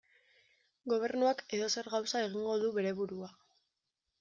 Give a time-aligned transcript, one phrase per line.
[0.93, 3.33] Gobernuak edozer gauza egingo du bere burua.